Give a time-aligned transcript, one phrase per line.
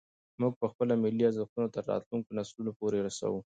[0.41, 3.39] موږ به خپل ملي ارزښتونه تر راتلونکو نسلونو پورې رسوو.